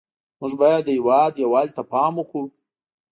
موږ 0.39 0.53
باید 0.61 0.81
د 0.85 0.89
هېواد 0.97 1.33
یووالي 1.43 1.71
ته 1.77 1.83
پام 1.91 2.13
وکړو 2.17 2.43